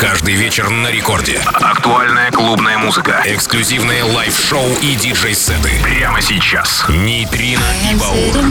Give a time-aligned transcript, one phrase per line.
[0.00, 1.42] Каждый вечер на рекорде.
[1.44, 3.22] Актуальная клубная музыка.
[3.26, 5.72] Эксклюзивные лайв-шоу и диджей-сеты.
[5.82, 6.86] Прямо сейчас.
[6.88, 7.60] Нейтрино
[7.90, 8.46] и Баур.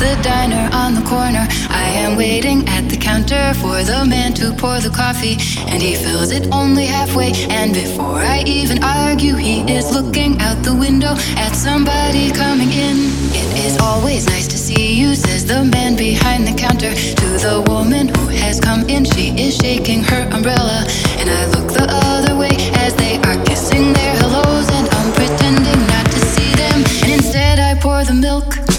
[0.00, 1.46] the diner on the corner.
[1.68, 5.36] I am waiting at the counter for the man to pour the coffee,
[5.68, 7.32] and he fills it only halfway.
[7.50, 12.96] And before I even argue, he is looking out the window at somebody coming in.
[13.40, 17.64] It is always nice to see you, says the man behind the counter to the
[17.68, 19.04] woman who has come in.
[19.04, 20.84] She is shaking her umbrella,
[21.18, 22.54] and I look the other way
[22.84, 26.78] as they are kissing their hellos, and I'm pretending not to see them.
[27.02, 28.69] And instead, I pour the milk.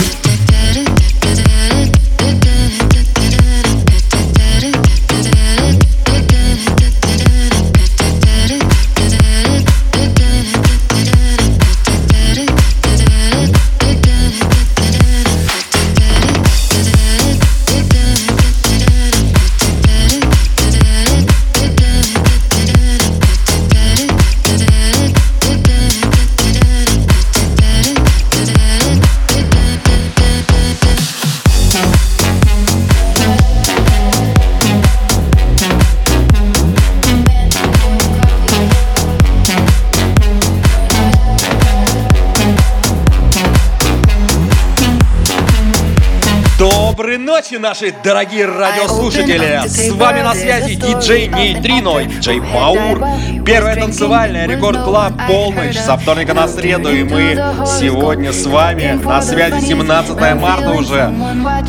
[47.42, 49.62] Ночи, наши дорогие радиослушатели!
[49.66, 53.04] С вами на связи диджей Нейтрино и диджей Баур.
[53.44, 56.94] Первая танцевальная Рекорд Клаб полночь со вторника на среду.
[56.94, 57.34] И мы
[57.66, 61.12] сегодня с вами на связи 17 марта уже.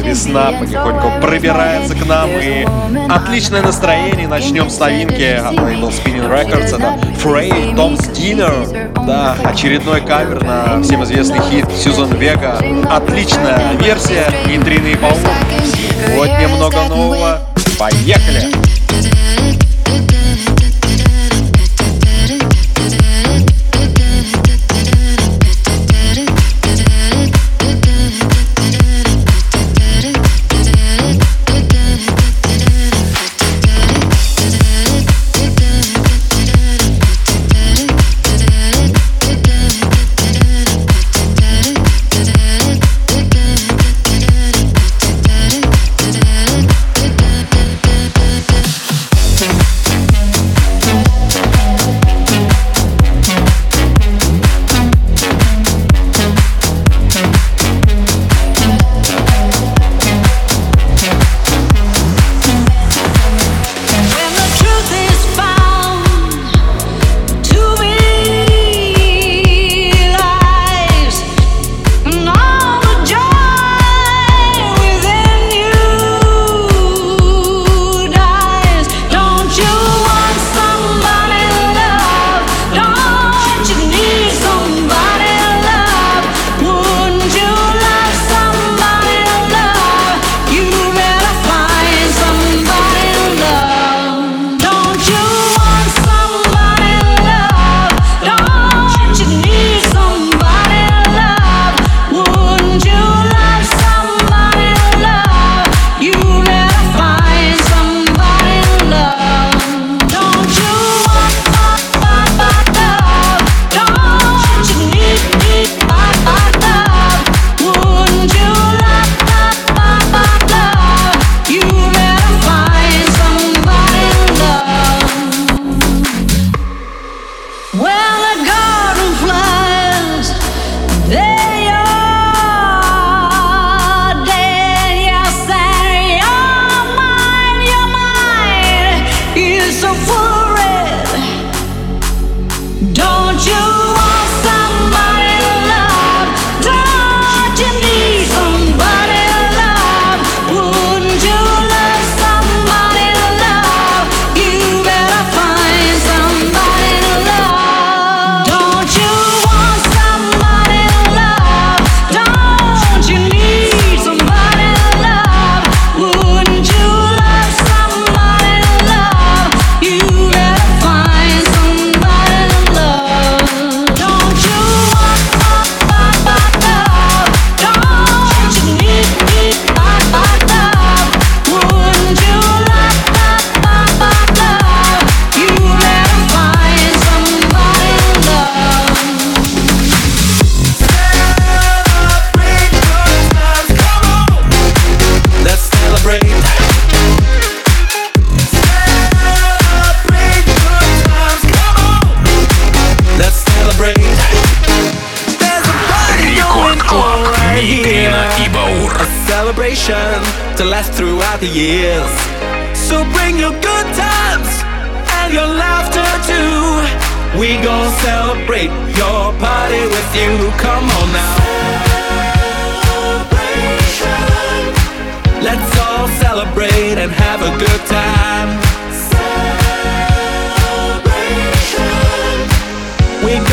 [0.03, 2.29] Весна потихоньку пробирается к нам.
[2.31, 2.67] И
[3.09, 4.29] отличное настроение.
[4.29, 6.77] Начнем с новинки от лейбла Spinning Records.
[6.77, 9.07] Это Frey Tom's Dinner.
[9.07, 12.59] Да, очередной кавер на всем известный хит Сьюзан Вега.
[12.91, 15.17] Отличная версия Нейтрины и Баур.
[16.17, 17.41] Вот немного нового.
[17.79, 18.72] Поехали!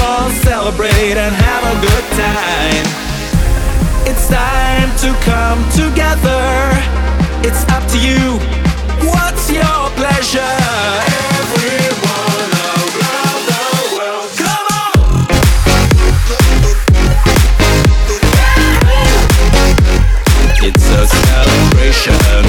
[0.10, 2.86] Gon' celebrate and have a good time.
[4.10, 6.74] It's time to come together.
[7.48, 8.40] It's up to you.
[9.08, 10.58] What's your pleasure?
[11.38, 15.28] Everyone around the world, come on!
[20.66, 22.49] It's a celebration.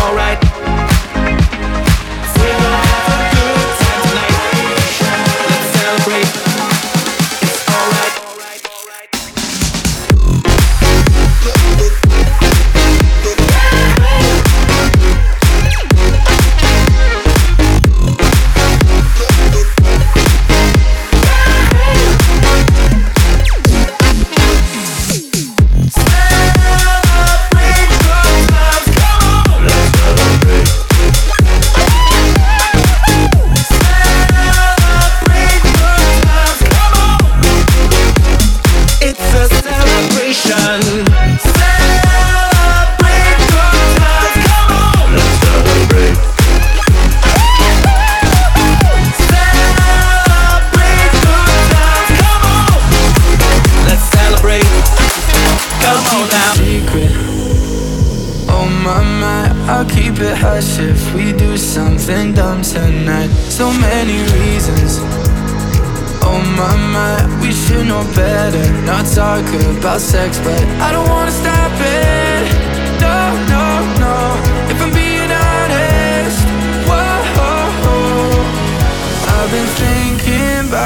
[62.71, 63.27] tonight.
[63.49, 64.99] So many reasons.
[66.23, 68.65] Oh my my, we should know better.
[68.85, 69.45] Not talk
[69.77, 72.30] about sex, but I don't wanna stop it.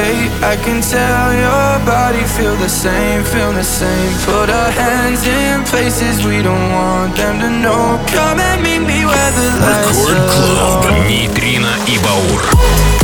[0.00, 0.16] day.
[0.42, 4.12] I can tell your body feel the same, feel the same.
[4.24, 8.00] Put our hands in places we don't want them to know.
[8.08, 10.84] Come and meet me where the lights Рекорд are Клаб.
[10.84, 11.08] low.
[11.08, 12.99] Нейтрино и Баур.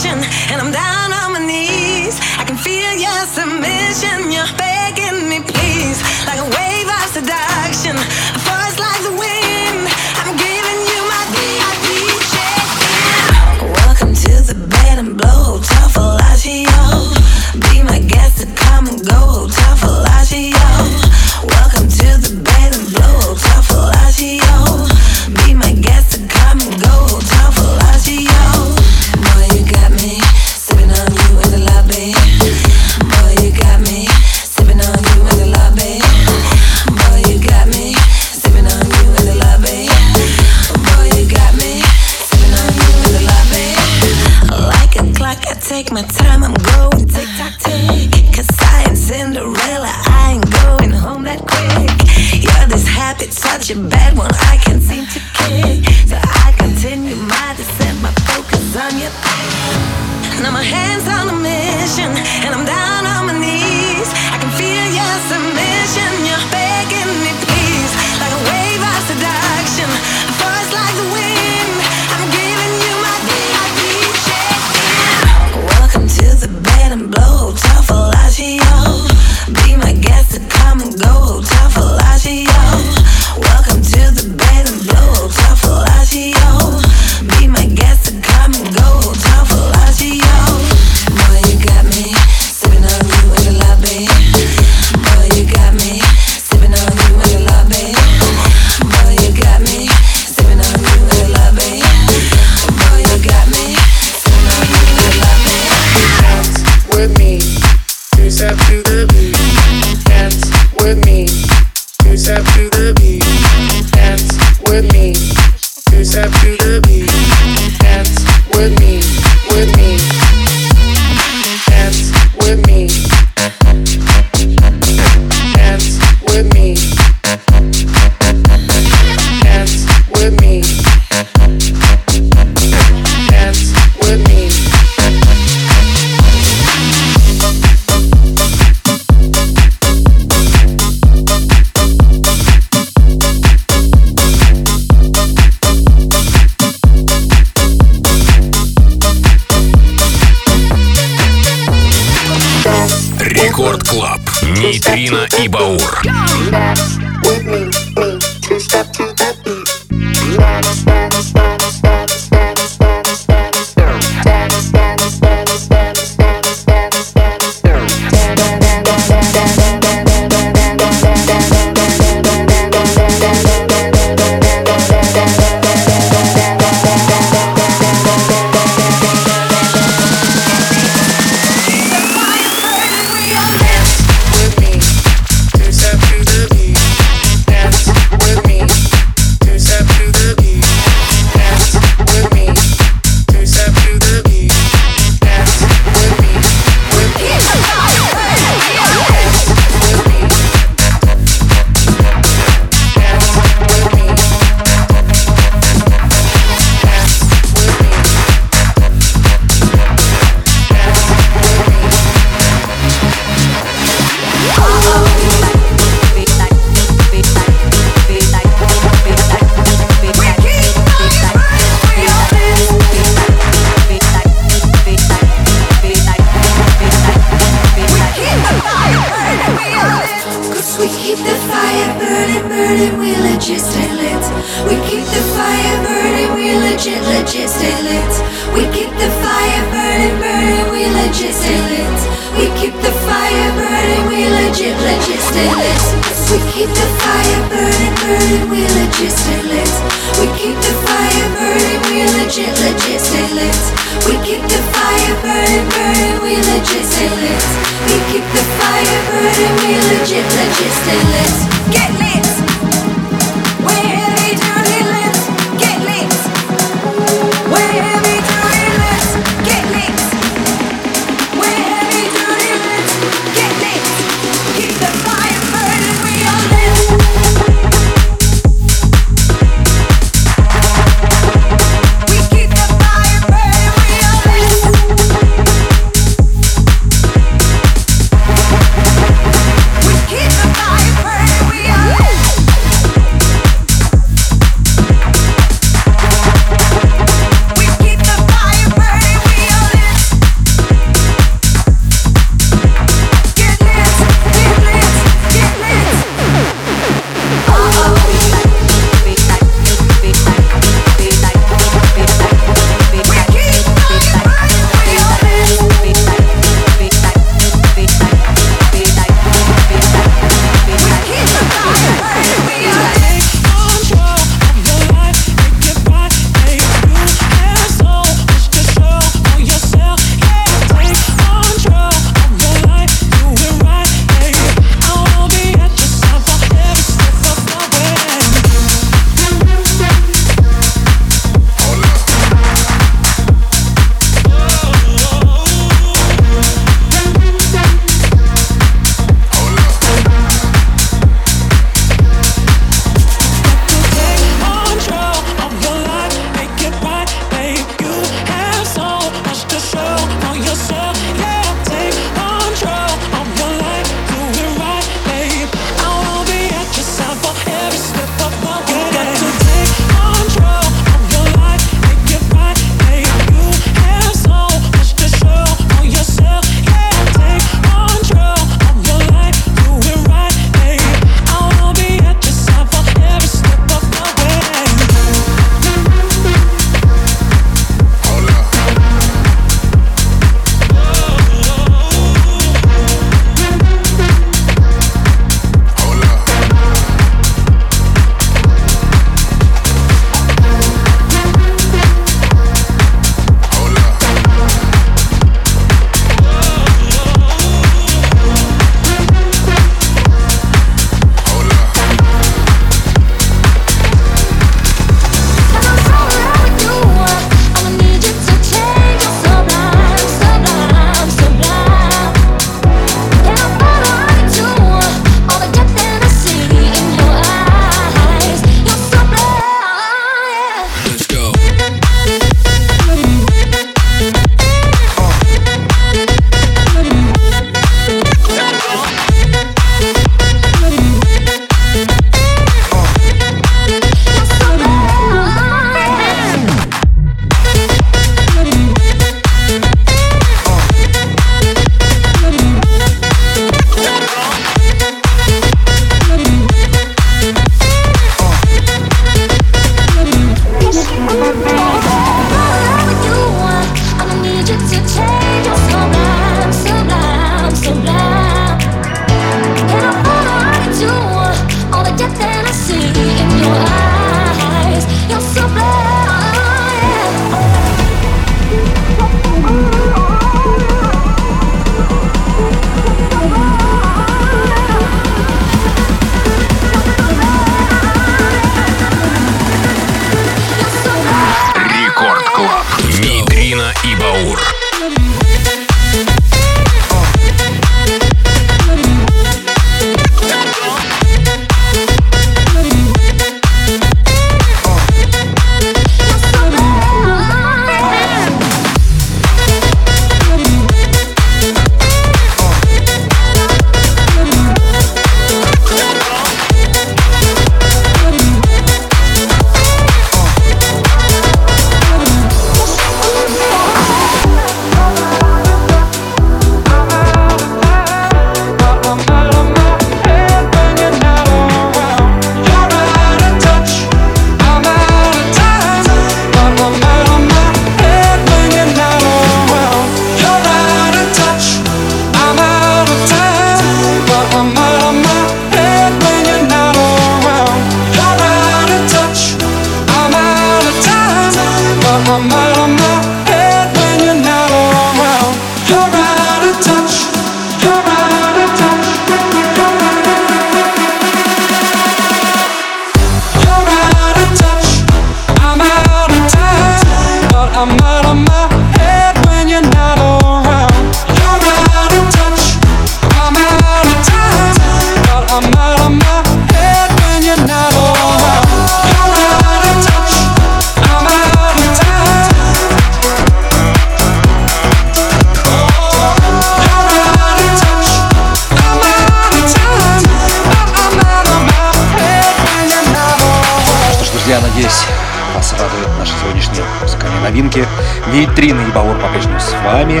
[599.74, 600.00] Вами.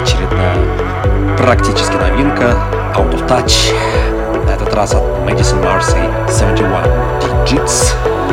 [0.00, 0.56] Очередная
[1.36, 2.56] практически новинка
[2.96, 3.74] Out of Touch.
[4.46, 6.66] На этот раз от Madison Marcy 71
[7.20, 7.92] Digits.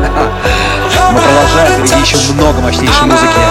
[1.12, 3.49] Мы продолжаем, впереди еще много мощнейшей музыки.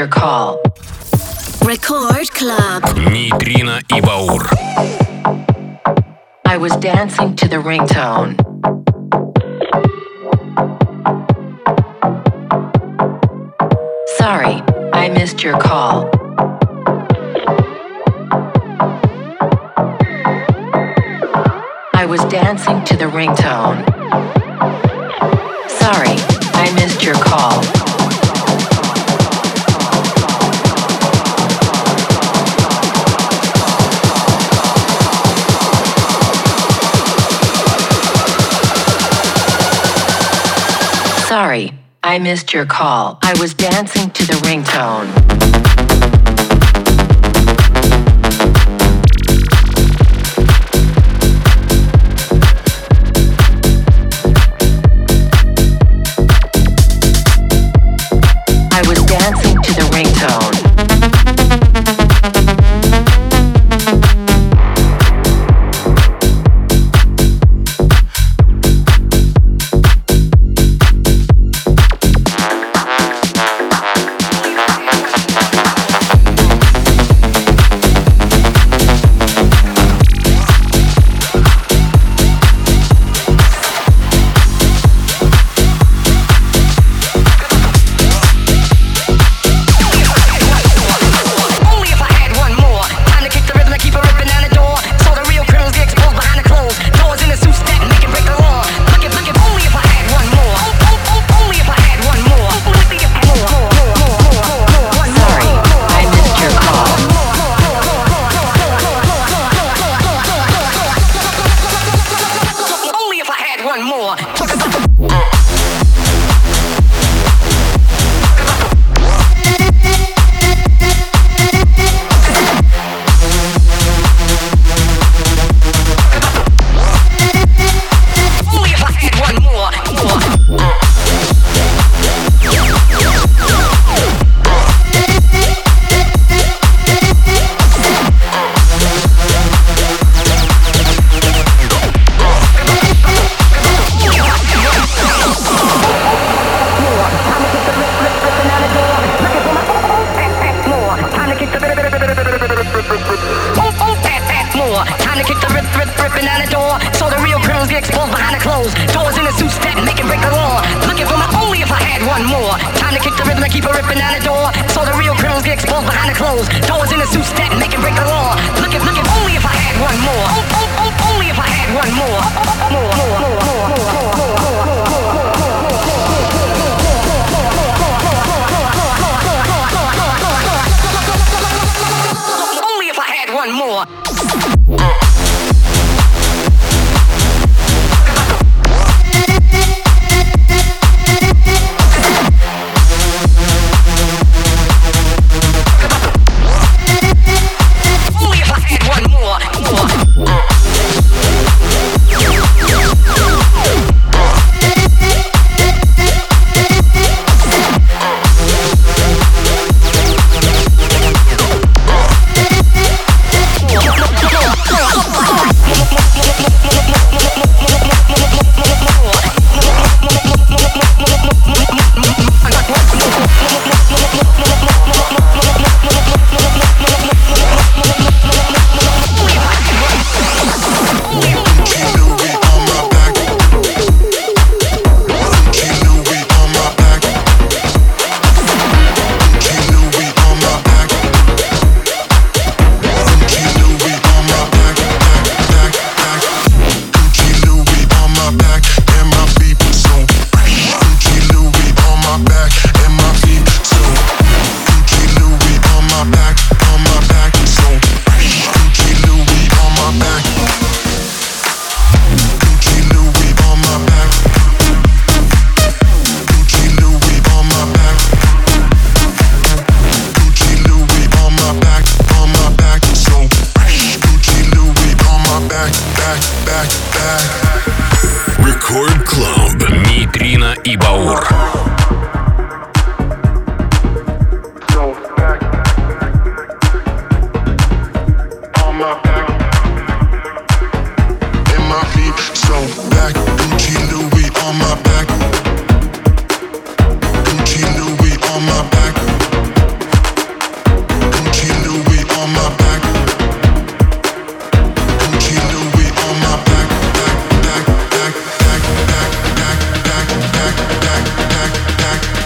[0.00, 0.58] your call.
[1.62, 2.82] Record Club.
[3.12, 4.48] Нейтрино и Баур.
[6.46, 8.39] I was dancing to the ringtone.
[42.10, 43.20] I missed your call.
[43.22, 45.59] I was dancing to the ringtone.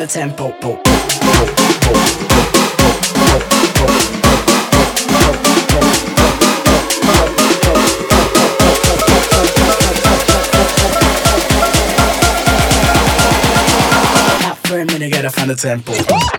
[0.00, 0.48] the tempo.
[14.72, 16.29] A minute, gotta find the tempo.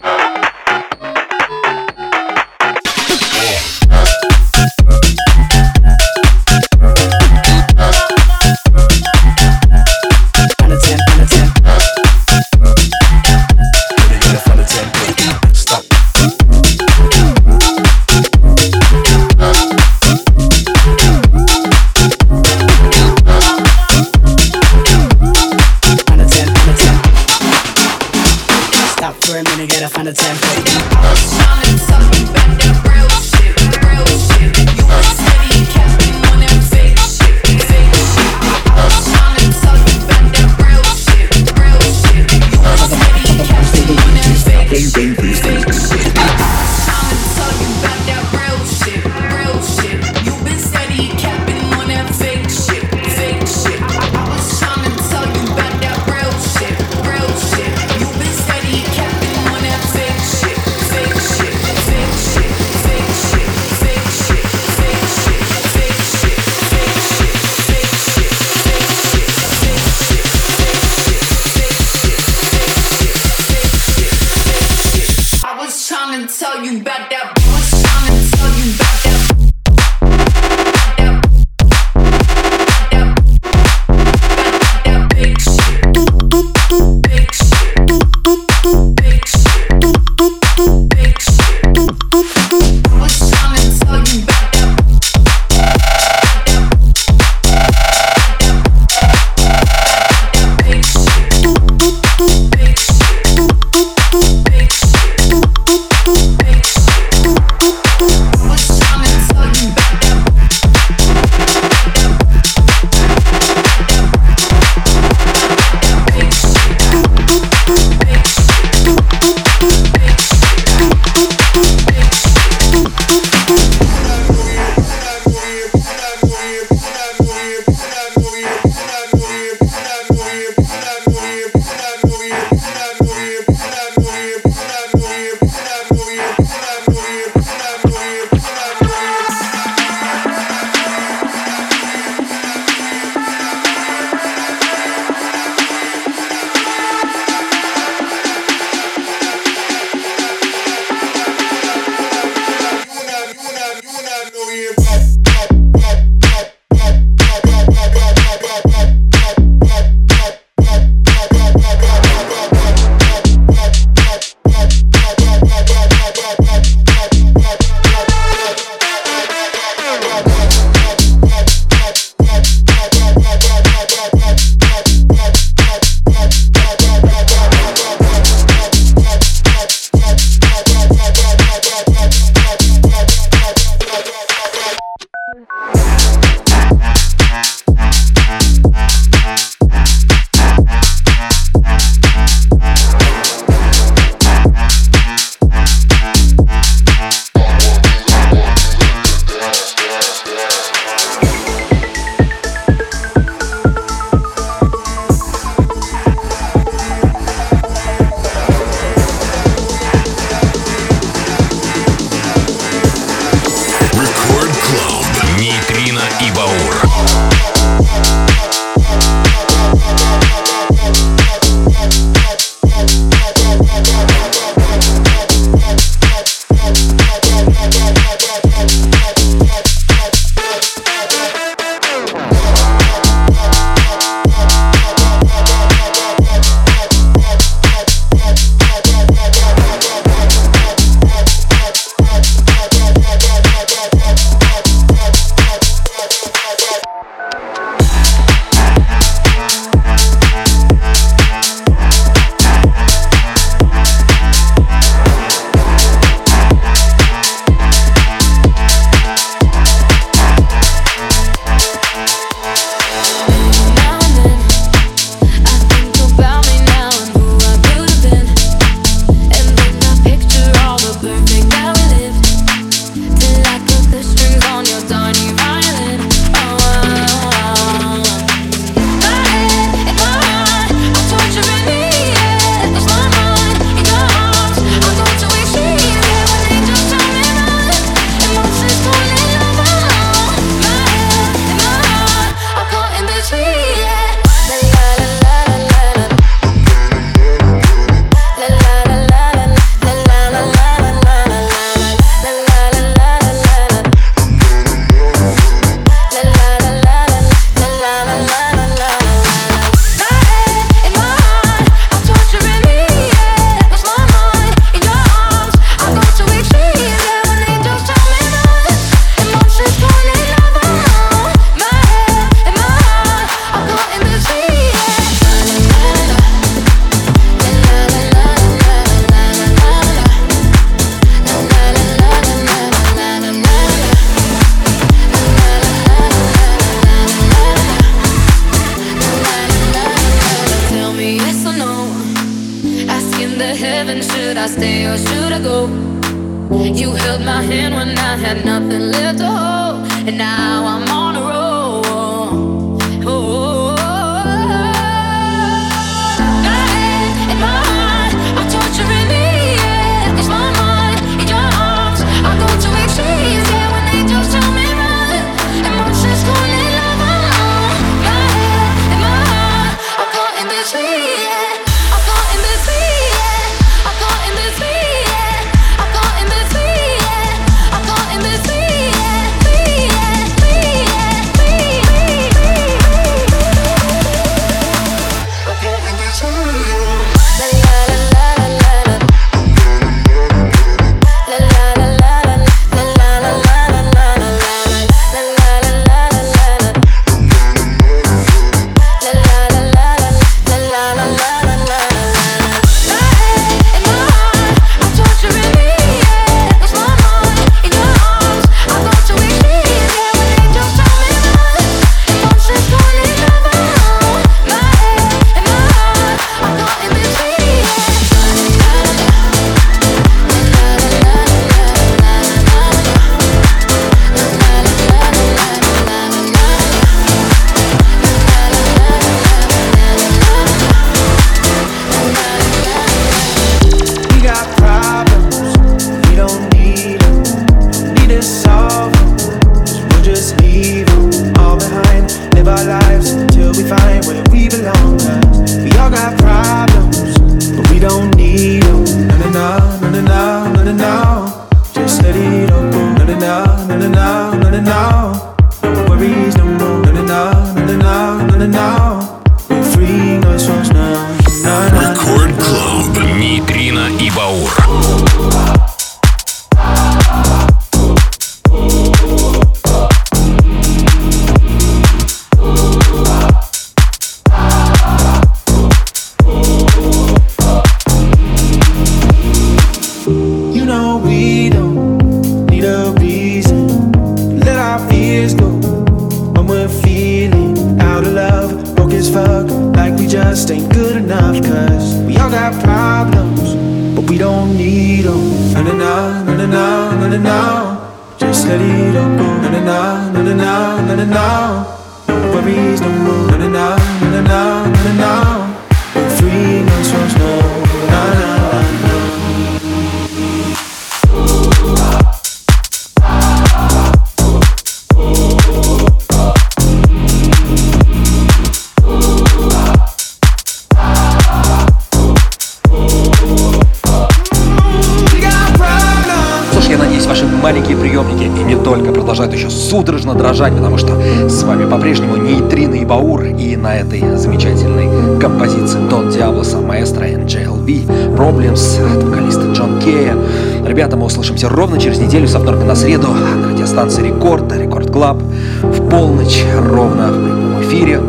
[542.41, 545.17] Вторника на среду на радиостанции Рекорд, Рекорд Клаб,
[545.61, 548.01] в полночь, ровно в прямом эфире.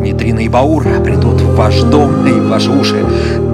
[0.00, 3.04] Нейтрина и Баур придут в ваш дом и в ваши уши.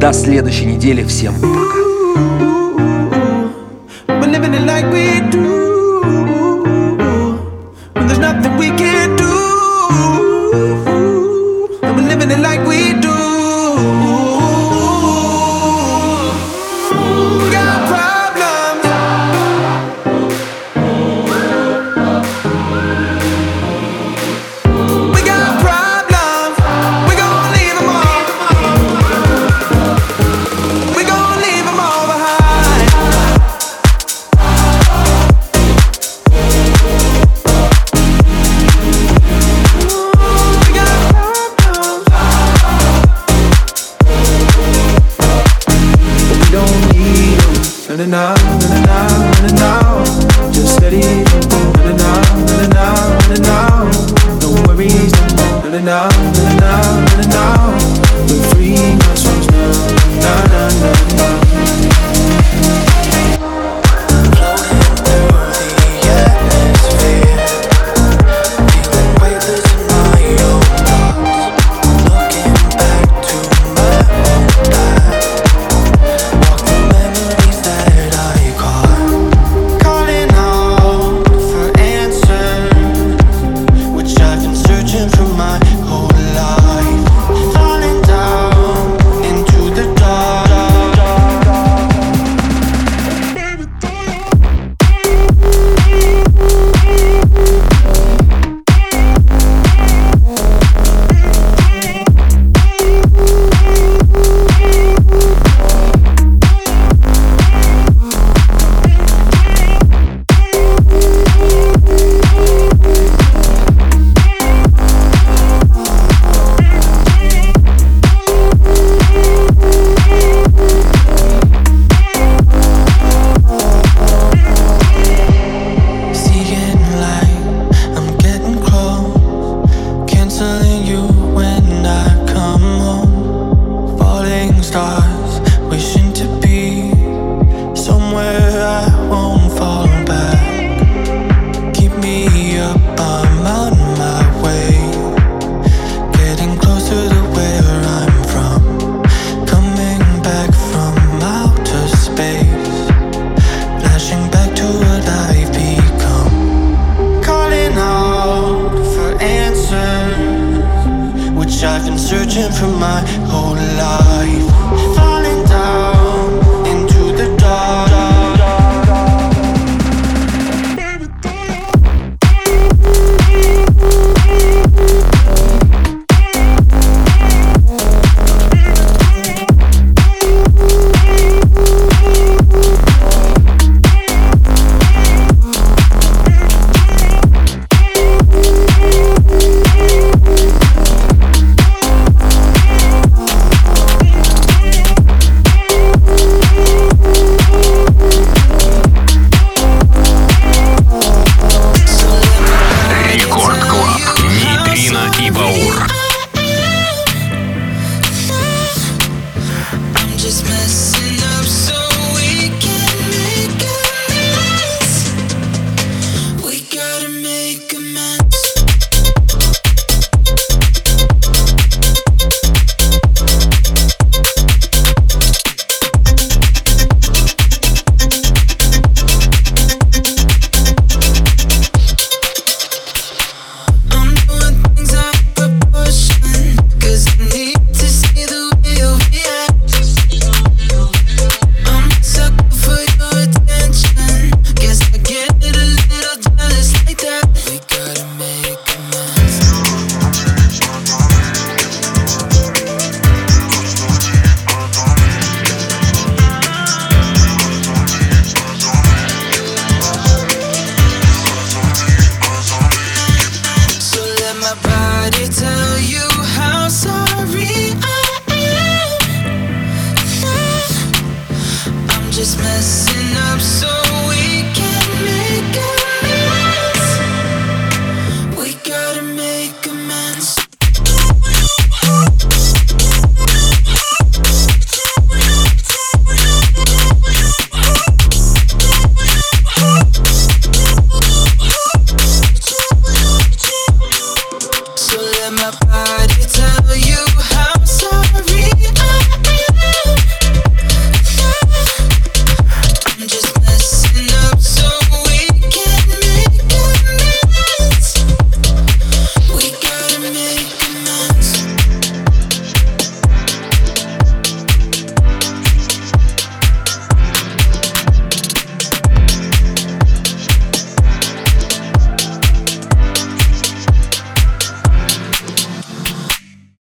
[0.01, 1.03] До следующей недели.
[1.03, 2.62] Всем пока.